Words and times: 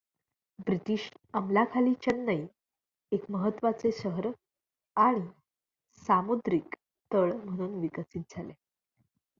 British 0.59 1.09
अंमलाखाली 1.33 1.93
चेन्नई 2.01 2.45
एक 3.11 3.29
महत्वाचे 3.29 3.91
शहर 3.91 4.27
आणि 4.97 5.27
सामुद्रिक 5.97 6.75
तळ 7.11 7.33
म्हणून 7.35 7.79
विकसित 7.79 8.21
झाले. 8.29 8.53